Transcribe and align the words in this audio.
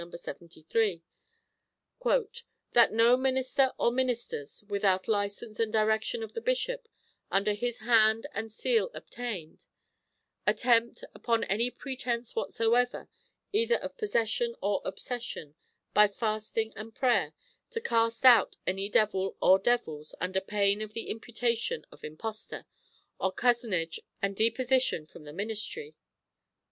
73): 0.11 1.03
"That 2.73 2.91
no 2.91 3.15
minister 3.15 3.71
or 3.77 3.91
ministers, 3.91 4.63
without 4.67 5.07
license 5.07 5.59
and 5.59 5.71
direction 5.71 6.23
of 6.23 6.33
the 6.33 6.41
bishop, 6.41 6.87
under 7.29 7.53
his 7.53 7.77
hand 7.85 8.25
and 8.33 8.51
seal 8.51 8.89
obtained, 8.95 9.67
attempt, 10.47 11.03
upon 11.13 11.43
any 11.43 11.69
pretence 11.69 12.35
whatsoever, 12.35 13.09
either 13.53 13.75
of 13.75 13.95
possession 13.95 14.55
or 14.59 14.81
obsession, 14.83 15.53
by 15.93 16.07
fasting 16.07 16.73
and 16.75 16.95
prayer, 16.95 17.33
to 17.69 17.79
cast 17.79 18.25
'out 18.25 18.57
any 18.65 18.89
devil 18.89 19.37
or 19.39 19.59
devils, 19.59 20.15
under 20.19 20.41
pain 20.41 20.81
of 20.81 20.93
the 20.95 21.09
imputation 21.09 21.85
of 21.91 22.03
imposture, 22.03 22.65
or 23.19 23.31
cozenage, 23.31 23.99
and 24.19 24.35
deposition 24.35 25.05
from 25.05 25.25
the 25.25 25.31
ministry." 25.33 25.93